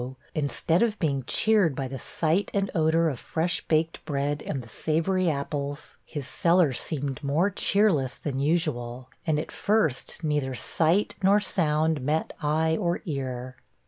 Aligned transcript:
instead 0.33 0.81
of 0.81 0.97
being 0.97 1.23
cheered 1.27 1.75
by 1.75 1.87
the 1.87 1.99
sight 1.99 2.49
and 2.55 2.71
odor 2.73 3.07
of 3.07 3.19
fresh 3.19 3.61
baked 3.67 4.03
bread 4.03 4.41
and 4.41 4.63
the 4.63 4.67
savory 4.67 5.29
apples, 5.29 5.99
his 6.07 6.27
cellar 6.27 6.73
seemed 6.73 7.23
more 7.23 7.51
cheerless 7.51 8.15
than 8.17 8.39
usual, 8.39 9.09
and 9.27 9.37
at 9.37 9.51
first 9.51 10.17
neither 10.23 10.55
sight 10.55 11.13
nor 11.21 11.39
sound 11.39 12.01
met 12.01 12.33
eye 12.41 12.75
or 12.77 13.03
ear. 13.05 13.55